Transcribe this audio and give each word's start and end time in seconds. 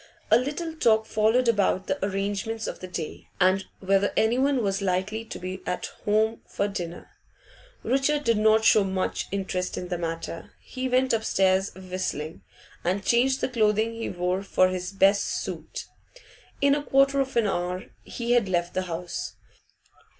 A 0.31 0.37
little 0.39 0.73
talk 0.73 1.05
followed 1.05 1.47
about 1.47 1.85
the 1.85 2.03
arrangements 2.03 2.65
of 2.65 2.79
the 2.79 2.87
day, 2.87 3.27
and 3.39 3.63
whether 3.81 4.11
anyone 4.17 4.63
was 4.63 4.81
likely 4.81 5.23
to 5.25 5.37
be 5.37 5.61
at 5.67 5.91
home 6.05 6.41
for 6.47 6.67
dinner. 6.67 7.11
Richard 7.83 8.23
did 8.23 8.39
not 8.39 8.65
show 8.65 8.83
much 8.83 9.27
interest 9.31 9.77
in 9.77 9.89
the 9.89 9.99
matter; 9.99 10.53
he 10.59 10.89
went 10.89 11.13
upstairs 11.13 11.71
whistling, 11.75 12.41
and 12.83 13.05
changed 13.05 13.41
the 13.41 13.47
clothing 13.49 13.93
he 13.93 14.09
wore 14.09 14.41
for 14.41 14.69
his 14.69 14.91
best 14.91 15.23
suit. 15.25 15.85
In 16.61 16.73
a 16.73 16.81
quarter 16.81 17.19
of 17.19 17.37
an 17.37 17.45
hour 17.45 17.83
he 18.03 18.31
had 18.31 18.49
left 18.49 18.73
the 18.73 18.81
house. 18.89 19.35